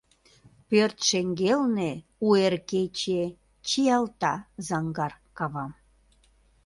[0.69, 1.91] Пӧрт шеҥгелне
[2.25, 3.23] у эр кече
[3.67, 4.33] чиялта
[4.67, 5.71] заҥгар кавам.